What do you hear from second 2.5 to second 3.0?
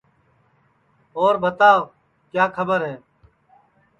کھٻر ہے